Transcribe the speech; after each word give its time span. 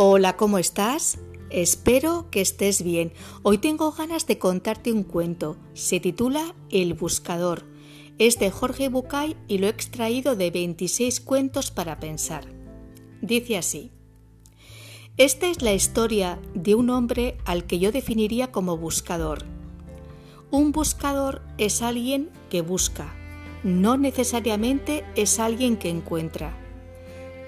Hola, 0.00 0.36
¿cómo 0.36 0.58
estás? 0.58 1.18
Espero 1.50 2.30
que 2.30 2.40
estés 2.40 2.84
bien. 2.84 3.12
Hoy 3.42 3.58
tengo 3.58 3.90
ganas 3.90 4.28
de 4.28 4.38
contarte 4.38 4.92
un 4.92 5.02
cuento. 5.02 5.56
Se 5.74 5.98
titula 5.98 6.54
El 6.70 6.94
Buscador. 6.94 7.64
Es 8.16 8.38
de 8.38 8.52
Jorge 8.52 8.90
Bucay 8.90 9.36
y 9.48 9.58
lo 9.58 9.66
he 9.66 9.70
extraído 9.70 10.36
de 10.36 10.52
26 10.52 11.20
cuentos 11.20 11.72
para 11.72 11.98
pensar. 11.98 12.46
Dice 13.22 13.58
así. 13.58 13.90
Esta 15.16 15.48
es 15.48 15.62
la 15.62 15.72
historia 15.72 16.38
de 16.54 16.76
un 16.76 16.90
hombre 16.90 17.36
al 17.44 17.66
que 17.66 17.80
yo 17.80 17.90
definiría 17.90 18.52
como 18.52 18.76
buscador. 18.76 19.46
Un 20.52 20.70
buscador 20.70 21.42
es 21.58 21.82
alguien 21.82 22.30
que 22.50 22.60
busca, 22.60 23.16
no 23.64 23.96
necesariamente 23.96 25.04
es 25.16 25.40
alguien 25.40 25.76
que 25.76 25.88
encuentra. 25.90 26.67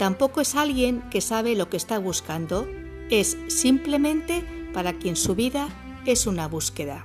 Tampoco 0.00 0.40
es 0.40 0.54
alguien 0.54 1.02
que 1.10 1.20
sabe 1.20 1.54
lo 1.54 1.68
que 1.68 1.76
está 1.76 1.98
buscando, 1.98 2.66
es 3.10 3.36
simplemente 3.48 4.42
para 4.72 4.94
quien 4.94 5.14
su 5.14 5.34
vida 5.34 5.68
es 6.06 6.26
una 6.26 6.48
búsqueda. 6.48 7.04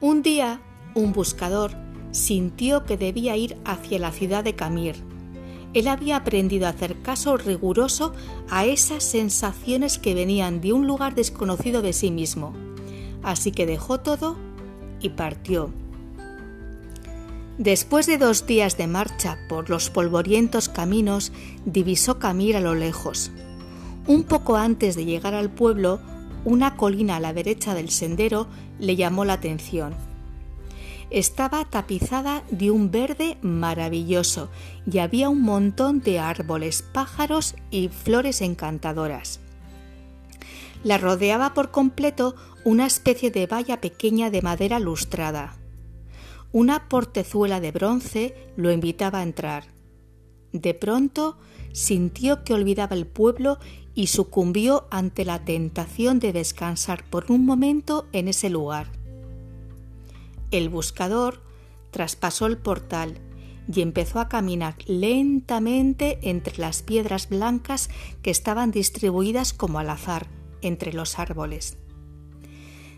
Un 0.00 0.22
día, 0.22 0.60
un 0.96 1.12
buscador 1.12 1.70
sintió 2.10 2.84
que 2.84 2.96
debía 2.96 3.36
ir 3.36 3.56
hacia 3.64 4.00
la 4.00 4.10
ciudad 4.10 4.42
de 4.42 4.56
Camir. 4.56 4.96
Él 5.72 5.86
había 5.86 6.16
aprendido 6.16 6.66
a 6.66 6.70
hacer 6.70 7.00
caso 7.00 7.36
riguroso 7.36 8.12
a 8.48 8.64
esas 8.64 9.04
sensaciones 9.04 10.00
que 10.00 10.14
venían 10.14 10.60
de 10.60 10.72
un 10.72 10.88
lugar 10.88 11.14
desconocido 11.14 11.80
de 11.80 11.92
sí 11.92 12.10
mismo. 12.10 12.54
Así 13.22 13.52
que 13.52 13.66
dejó 13.66 14.00
todo 14.00 14.36
y 14.98 15.10
partió. 15.10 15.70
Después 17.60 18.06
de 18.06 18.16
dos 18.16 18.46
días 18.46 18.78
de 18.78 18.86
marcha 18.86 19.36
por 19.46 19.68
los 19.68 19.90
polvorientos 19.90 20.70
caminos, 20.70 21.30
divisó 21.66 22.18
Camir 22.18 22.56
a 22.56 22.60
lo 22.60 22.74
lejos. 22.74 23.30
Un 24.06 24.22
poco 24.22 24.56
antes 24.56 24.96
de 24.96 25.04
llegar 25.04 25.34
al 25.34 25.50
pueblo, 25.50 26.00
una 26.46 26.78
colina 26.78 27.16
a 27.16 27.20
la 27.20 27.34
derecha 27.34 27.74
del 27.74 27.90
sendero 27.90 28.46
le 28.78 28.96
llamó 28.96 29.26
la 29.26 29.34
atención. 29.34 29.94
Estaba 31.10 31.66
tapizada 31.66 32.44
de 32.50 32.70
un 32.70 32.90
verde 32.90 33.36
maravilloso 33.42 34.48
y 34.90 34.96
había 34.96 35.28
un 35.28 35.42
montón 35.42 36.00
de 36.00 36.18
árboles, 36.18 36.82
pájaros 36.94 37.56
y 37.70 37.88
flores 37.88 38.40
encantadoras. 38.40 39.38
La 40.82 40.96
rodeaba 40.96 41.52
por 41.52 41.70
completo 41.70 42.36
una 42.64 42.86
especie 42.86 43.30
de 43.30 43.46
valla 43.46 43.82
pequeña 43.82 44.30
de 44.30 44.40
madera 44.40 44.80
lustrada. 44.80 45.59
Una 46.52 46.88
portezuela 46.88 47.60
de 47.60 47.70
bronce 47.70 48.34
lo 48.56 48.72
invitaba 48.72 49.20
a 49.20 49.22
entrar. 49.22 49.64
De 50.52 50.74
pronto 50.74 51.36
sintió 51.72 52.42
que 52.42 52.54
olvidaba 52.54 52.96
el 52.96 53.06
pueblo 53.06 53.58
y 53.94 54.08
sucumbió 54.08 54.86
ante 54.90 55.24
la 55.24 55.44
tentación 55.44 56.18
de 56.18 56.32
descansar 56.32 57.04
por 57.04 57.30
un 57.30 57.44
momento 57.44 58.06
en 58.12 58.26
ese 58.26 58.50
lugar. 58.50 58.88
El 60.50 60.68
buscador 60.68 61.40
traspasó 61.92 62.46
el 62.46 62.58
portal 62.58 63.18
y 63.72 63.82
empezó 63.82 64.18
a 64.18 64.28
caminar 64.28 64.74
lentamente 64.86 66.18
entre 66.22 66.58
las 66.58 66.82
piedras 66.82 67.28
blancas 67.28 67.88
que 68.22 68.30
estaban 68.30 68.72
distribuidas 68.72 69.52
como 69.52 69.78
al 69.78 69.90
azar 69.90 70.26
entre 70.62 70.92
los 70.92 71.20
árboles. 71.20 71.76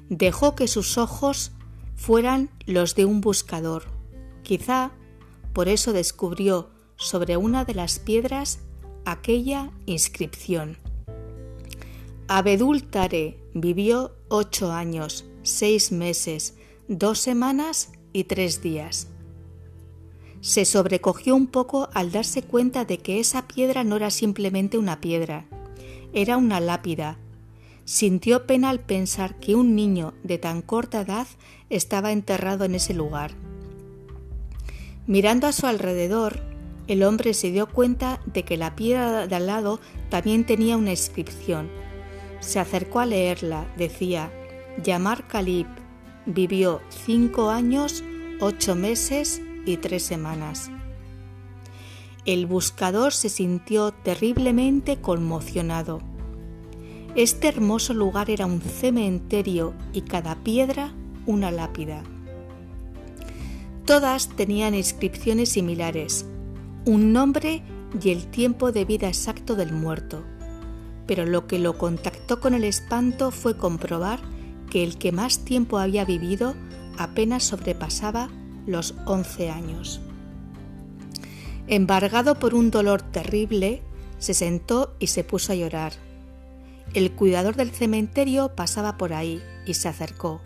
Dejó 0.09 0.55
que 0.55 0.69
sus 0.69 0.97
ojos 0.97 1.53
fueran 1.95 2.51
los 2.67 2.95
de 2.95 3.05
un 3.05 3.21
buscador. 3.21 3.85
Quizá 4.43 4.93
por 5.53 5.69
eso 5.69 5.93
descubrió 5.93 6.71
sobre 6.97 7.37
una 7.37 7.65
de 7.65 7.75
las 7.75 7.99
piedras 7.99 8.61
aquella 9.05 9.71
inscripción. 9.87 10.79
Abedúltare 12.29 13.39
vivió 13.53 14.13
ocho 14.29 14.73
años, 14.73 15.27
seis 15.43 15.93
meses, 15.93 16.55
dos 16.89 17.19
semanas 17.19 17.93
y 18.13 18.25
tres 18.25 18.63
días. 18.63 19.09
Se 20.41 20.65
sobrecogió 20.65 21.37
un 21.37 21.47
poco 21.47 21.89
al 21.93 22.11
darse 22.11 22.43
cuenta 22.43 22.85
de 22.85 22.99
que 22.99 23.21
esa 23.21 23.47
piedra 23.47 23.85
no 23.85 23.97
era 23.97 24.11
simplemente 24.11 24.79
una 24.79 25.01
piedra, 25.01 25.47
era 26.13 26.37
una 26.37 26.61
lápida 26.61 27.19
Sintió 27.85 28.47
pena 28.47 28.71
al 28.71 28.81
pensar 28.81 29.41
que 29.41 29.55
un 29.55 29.75
niño 29.75 30.15
de 30.23 30.39
tan 30.39 30.63
corta 30.63 31.01
edad 31.01 31.27
estaba 31.69 32.13
enterrado 32.13 32.65
en 32.65 32.77
ese 32.77 32.95
lugar. 32.95 33.33
Mirando 35.07 35.49
a 35.49 35.53
su 35.53 35.67
alrededor, 35.67 36.41
el 36.87 37.03
hombre 37.03 37.35
se 37.35 37.51
dio 37.51 37.67
cuenta 37.67 38.21
de 38.27 38.45
que 38.45 38.57
la 38.57 38.77
piedra 38.77 39.27
de 39.27 39.35
al 39.35 39.47
lado 39.47 39.81
también 40.11 40.47
tenía 40.47 40.77
una 40.77 40.91
inscripción. 40.91 41.69
Se 42.41 42.61
acercó 42.61 43.01
a 43.01 43.07
leerla. 43.07 43.67
Decía, 43.77 44.33
Yamar 44.83 45.27
Calib 45.27 45.67
vivió 46.27 46.81
cinco 46.89 47.51
años, 47.51 48.05
ocho 48.41 48.75
meses 48.75 49.41
y 49.67 49.77
tres 49.77 50.05
semanas. 50.05 50.71
El 52.25 52.47
buscador 52.47 53.13
se 53.13 53.29
sintió 53.29 53.91
terriblemente 53.91 55.01
conmocionado 55.01 56.01
este 57.15 57.49
hermoso 57.49 57.93
lugar 57.93 58.31
era 58.31 58.47
un 58.47 58.61
cementerio 58.61 59.75
y 59.93 60.03
cada 60.03 60.37
piedra 60.37 60.93
una 61.27 61.51
lápida. 61.51 62.03
Todas 63.85 64.29
tenían 64.29 64.75
inscripciones 64.75 65.51
similares, 65.51 66.25
un 66.87 67.13
nombre 67.13 67.63
y 68.03 68.11
el 68.11 68.27
tiempo 68.27 68.73
de 68.73 68.85
vida 68.85 69.09
exacto 69.09 69.57
del 69.57 69.73
muerto. 69.73 70.23
Pero 71.07 71.27
lo 71.27 71.47
que 71.47 71.59
lo 71.59 71.77
contactó 71.77 72.41
con 72.41 72.55
el 72.55 72.65
espanto 72.65 73.31
fue 73.31 73.57
comprobar 73.57 74.21
que 74.71 74.83
el 74.83 74.97
que 74.97 75.13
más 75.13 75.45
tiempo 75.45 75.79
había 75.79 76.05
vivido 76.05 76.55
apenas 76.97 77.45
sobrepasaba 77.45 78.31
los 78.67 78.95
once 79.05 79.51
años. 79.51 80.01
Embargado 81.67 82.39
por 82.39 82.55
un 82.55 82.71
dolor 82.71 83.03
terrible, 83.03 83.83
se 84.19 84.33
sentó 84.33 84.95
y 84.99 85.09
se 85.09 85.25
puso 85.25 85.53
a 85.53 85.57
llorar. 85.57 85.93
El 86.95 87.13
cuidador 87.13 87.57
del 87.57 87.71
cementerio 87.71 88.55
pasaba 88.55 88.97
por 88.99 89.13
ahí 89.13 89.43
y 89.67 89.75
se 89.75 89.89
acercó. 89.89 90.41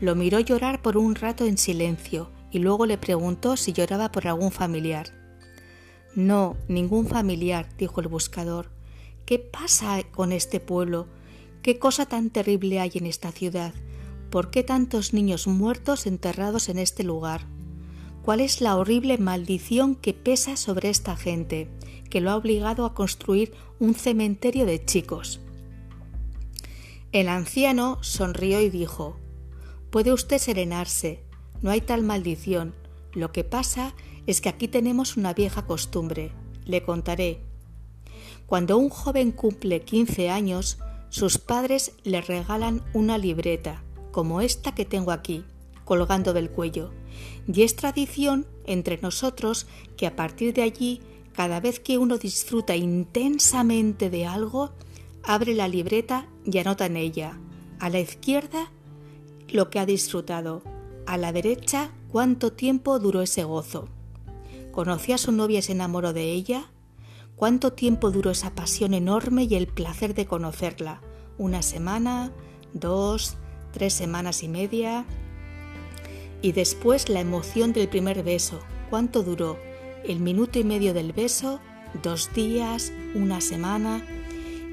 Lo 0.00 0.14
miró 0.14 0.40
llorar 0.40 0.82
por 0.82 0.96
un 0.96 1.14
rato 1.14 1.46
en 1.46 1.58
silencio 1.58 2.30
y 2.50 2.58
luego 2.60 2.86
le 2.86 2.98
preguntó 2.98 3.56
si 3.56 3.72
lloraba 3.72 4.12
por 4.12 4.28
algún 4.28 4.52
familiar. 4.52 5.08
No, 6.14 6.56
ningún 6.68 7.06
familiar, 7.06 7.68
dijo 7.76 8.00
el 8.00 8.08
buscador. 8.08 8.70
¿Qué 9.26 9.38
pasa 9.38 10.02
con 10.12 10.30
este 10.30 10.60
pueblo? 10.60 11.08
¿Qué 11.62 11.78
cosa 11.78 12.06
tan 12.06 12.30
terrible 12.30 12.78
hay 12.78 12.92
en 12.94 13.06
esta 13.06 13.32
ciudad? 13.32 13.74
¿Por 14.30 14.50
qué 14.50 14.62
tantos 14.62 15.12
niños 15.12 15.46
muertos 15.46 16.06
enterrados 16.06 16.68
en 16.68 16.78
este 16.78 17.02
lugar? 17.02 17.46
¿Cuál 18.22 18.40
es 18.40 18.60
la 18.60 18.76
horrible 18.76 19.18
maldición 19.18 19.96
que 19.96 20.14
pesa 20.14 20.56
sobre 20.56 20.90
esta 20.90 21.16
gente, 21.16 21.68
que 22.10 22.20
lo 22.20 22.30
ha 22.30 22.36
obligado 22.36 22.84
a 22.84 22.94
construir 22.94 23.52
un 23.80 23.94
cementerio 23.94 24.66
de 24.66 24.84
chicos? 24.84 25.40
El 27.14 27.28
anciano 27.28 27.98
sonrió 28.00 28.60
y 28.60 28.70
dijo 28.70 29.14
Puede 29.90 30.12
usted 30.12 30.38
serenarse, 30.38 31.22
no 31.62 31.70
hay 31.70 31.80
tal 31.80 32.02
maldición. 32.02 32.74
Lo 33.12 33.30
que 33.30 33.44
pasa 33.44 33.94
es 34.26 34.40
que 34.40 34.48
aquí 34.48 34.66
tenemos 34.66 35.16
una 35.16 35.32
vieja 35.32 35.64
costumbre. 35.64 36.32
Le 36.64 36.82
contaré. 36.82 37.38
Cuando 38.46 38.78
un 38.78 38.88
joven 38.88 39.30
cumple 39.30 39.82
15 39.82 40.28
años, 40.28 40.78
sus 41.08 41.38
padres 41.38 41.92
le 42.02 42.20
regalan 42.20 42.82
una 42.94 43.16
libreta, 43.16 43.84
como 44.10 44.40
esta 44.40 44.74
que 44.74 44.84
tengo 44.84 45.12
aquí, 45.12 45.44
colgando 45.84 46.32
del 46.32 46.50
cuello. 46.50 46.90
Y 47.46 47.62
es 47.62 47.76
tradición 47.76 48.44
entre 48.66 48.98
nosotros 49.00 49.68
que 49.96 50.08
a 50.08 50.16
partir 50.16 50.52
de 50.52 50.62
allí, 50.62 51.00
cada 51.32 51.60
vez 51.60 51.78
que 51.78 51.96
uno 51.96 52.18
disfruta 52.18 52.74
intensamente 52.74 54.10
de 54.10 54.26
algo, 54.26 54.72
abre 55.26 55.54
la 55.54 55.68
libreta 55.68 56.26
y 56.44 56.58
anota 56.58 56.86
en 56.86 56.96
ella, 56.96 57.38
a 57.78 57.90
la 57.90 58.00
izquierda, 58.00 58.70
lo 59.48 59.70
que 59.70 59.78
ha 59.78 59.86
disfrutado, 59.86 60.62
a 61.06 61.16
la 61.16 61.32
derecha, 61.32 61.90
cuánto 62.10 62.52
tiempo 62.52 62.98
duró 62.98 63.22
ese 63.22 63.44
gozo. 63.44 63.88
¿Conoció 64.72 65.14
a 65.14 65.18
su 65.18 65.32
novia 65.32 65.60
y 65.60 65.62
se 65.62 65.72
enamoró 65.72 66.12
de 66.12 66.32
ella? 66.32 66.70
¿Cuánto 67.36 67.72
tiempo 67.72 68.10
duró 68.10 68.30
esa 68.30 68.54
pasión 68.54 68.94
enorme 68.94 69.44
y 69.44 69.54
el 69.54 69.66
placer 69.66 70.14
de 70.14 70.26
conocerla? 70.26 71.00
¿Una 71.38 71.62
semana? 71.62 72.32
¿Dos? 72.72 73.36
¿Tres 73.72 73.92
semanas 73.92 74.42
y 74.42 74.48
media? 74.48 75.04
Y 76.42 76.52
después 76.52 77.08
la 77.08 77.20
emoción 77.20 77.72
del 77.72 77.88
primer 77.88 78.22
beso. 78.22 78.60
¿Cuánto 78.90 79.22
duró? 79.22 79.58
¿El 80.04 80.20
minuto 80.20 80.58
y 80.58 80.64
medio 80.64 80.94
del 80.94 81.12
beso? 81.12 81.60
¿Dos 82.02 82.32
días? 82.34 82.92
¿Una 83.14 83.40
semana? 83.40 84.04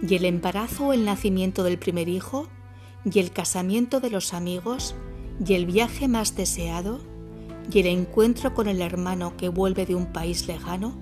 Y 0.01 0.15
el 0.15 0.25
embarazo 0.25 0.88
o 0.88 0.94
el 0.94 1.06
nacimiento 1.06 1.63
del 1.63 1.77
primer 1.77 2.09
hijo, 2.09 2.48
y 3.03 3.19
el 3.19 3.31
casamiento 3.31 4.00
de 4.00 4.09
los 4.09 4.33
amigos, 4.33 4.95
y 5.44 5.53
el 5.53 5.65
viaje 5.65 6.07
más 6.07 6.36
deseado, 6.36 7.00
y 7.71 7.80
el 7.80 7.88
encuentro 7.88 8.53
con 8.53 8.68
el 8.68 8.81
hermano 8.81 9.36
que 9.38 9.50
vuelve 9.50 9.86
de 9.86 9.95
un 9.95 10.07
país 10.07 10.48
lejano, 10.48 10.94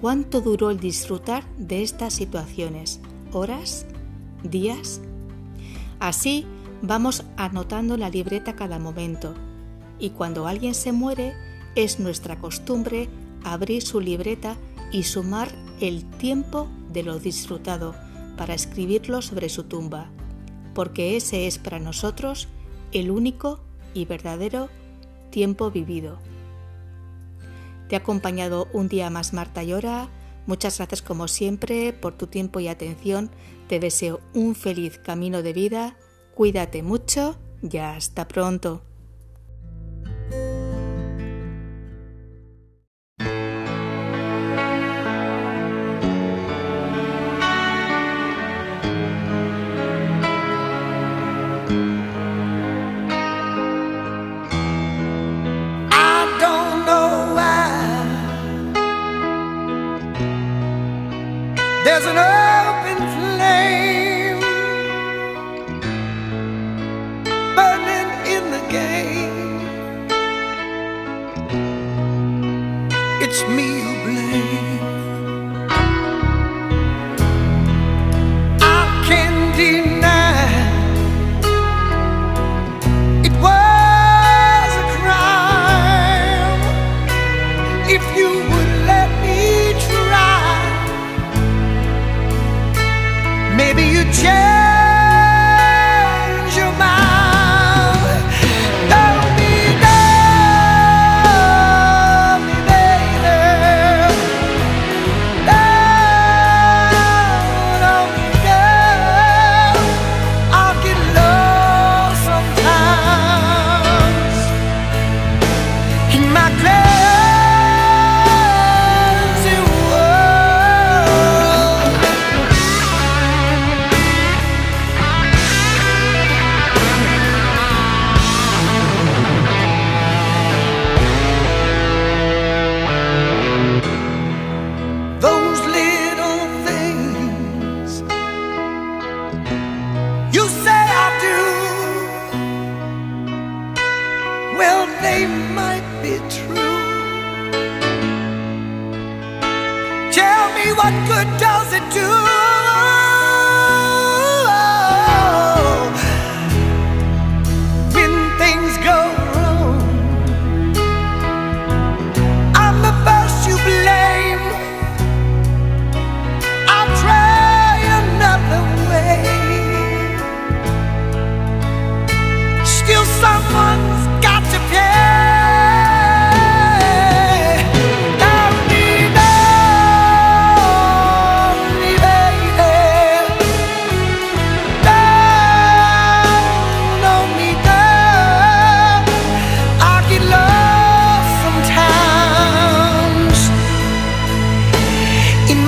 ¿cuánto 0.00 0.40
duró 0.40 0.70
el 0.70 0.80
disfrutar 0.80 1.44
de 1.56 1.82
estas 1.82 2.12
situaciones? 2.14 3.00
horas, 3.34 3.84
días. 4.42 5.00
Así 5.98 6.46
vamos 6.82 7.24
anotando 7.36 7.96
la 7.96 8.08
libreta 8.08 8.56
cada 8.56 8.78
momento 8.78 9.34
y 9.98 10.10
cuando 10.10 10.46
alguien 10.46 10.74
se 10.74 10.92
muere 10.92 11.34
es 11.74 12.00
nuestra 12.00 12.38
costumbre 12.38 13.08
abrir 13.42 13.82
su 13.82 14.00
libreta 14.00 14.56
y 14.92 15.04
sumar 15.04 15.48
el 15.80 16.04
tiempo 16.04 16.68
de 16.92 17.02
lo 17.02 17.18
disfrutado 17.18 17.94
para 18.36 18.54
escribirlo 18.54 19.22
sobre 19.22 19.48
su 19.48 19.64
tumba, 19.64 20.10
porque 20.74 21.16
ese 21.16 21.46
es 21.46 21.58
para 21.58 21.78
nosotros 21.78 22.48
el 22.92 23.10
único 23.10 23.60
y 23.94 24.04
verdadero 24.04 24.68
tiempo 25.30 25.70
vivido. 25.70 26.18
Te 27.88 27.96
ha 27.96 27.98
acompañado 27.98 28.68
un 28.72 28.88
día 28.88 29.10
más 29.10 29.32
Marta 29.32 29.62
Llora. 29.62 30.08
Muchas 30.46 30.78
gracias 30.78 31.02
como 31.02 31.28
siempre 31.28 31.92
por 31.92 32.14
tu 32.16 32.26
tiempo 32.26 32.60
y 32.60 32.68
atención. 32.68 33.30
Te 33.68 33.80
deseo 33.80 34.20
un 34.34 34.54
feliz 34.54 34.98
camino 34.98 35.42
de 35.42 35.52
vida. 35.52 35.96
Cuídate 36.34 36.82
mucho 36.82 37.36
y 37.62 37.76
hasta 37.78 38.28
pronto. 38.28 38.82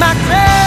my 0.07 0.15
grave 0.29 0.66